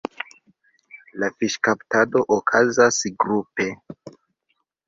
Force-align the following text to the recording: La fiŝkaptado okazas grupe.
La 1.23 1.29
fiŝkaptado 1.41 2.23
okazas 2.39 2.99
grupe. 3.25 3.69